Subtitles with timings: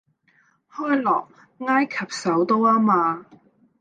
[0.71, 1.27] 開羅，
[1.67, 3.23] 埃及首都吖嘛